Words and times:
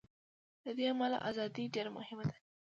له 0.63 0.71
دې 0.77 0.85
امله 0.91 1.17
ازادي 1.29 1.63
ډېره 1.75 1.89
مهمه 1.97 2.25
ده. 2.29 2.35